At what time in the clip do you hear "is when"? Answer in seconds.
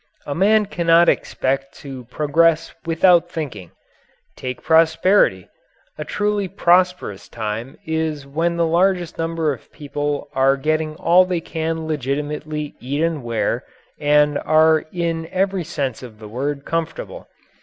7.85-8.57